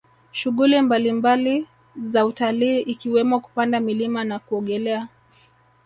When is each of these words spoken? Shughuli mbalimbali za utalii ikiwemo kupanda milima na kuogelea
Shughuli 0.31 0.81
mbalimbali 0.81 1.67
za 2.03 2.25
utalii 2.25 2.79
ikiwemo 2.81 3.39
kupanda 3.39 3.79
milima 3.79 4.23
na 4.23 4.39
kuogelea 4.39 5.07